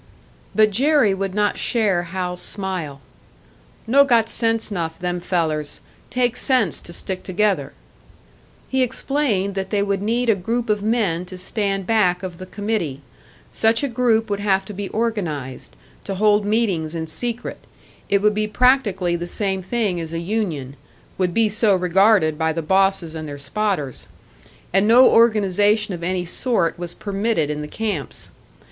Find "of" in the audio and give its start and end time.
10.71-10.81, 12.23-12.39, 25.93-26.01